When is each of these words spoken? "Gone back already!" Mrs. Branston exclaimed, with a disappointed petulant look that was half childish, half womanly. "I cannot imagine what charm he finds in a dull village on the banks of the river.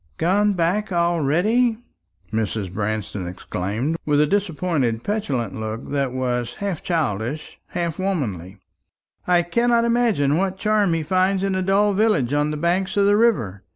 "Gone 0.17 0.53
back 0.53 0.91
already!" 0.91 1.77
Mrs. 2.33 2.73
Branston 2.73 3.27
exclaimed, 3.27 3.97
with 4.03 4.19
a 4.19 4.25
disappointed 4.25 5.03
petulant 5.03 5.53
look 5.53 5.91
that 5.91 6.11
was 6.11 6.55
half 6.55 6.81
childish, 6.81 7.59
half 7.67 7.99
womanly. 7.99 8.57
"I 9.27 9.43
cannot 9.43 9.85
imagine 9.85 10.37
what 10.37 10.57
charm 10.57 10.95
he 10.95 11.03
finds 11.03 11.43
in 11.43 11.53
a 11.53 11.61
dull 11.61 11.93
village 11.93 12.33
on 12.33 12.49
the 12.49 12.57
banks 12.57 12.97
of 12.97 13.05
the 13.05 13.15
river. 13.15 13.61